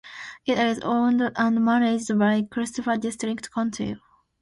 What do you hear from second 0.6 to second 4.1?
owned and managed by Chichester District Council.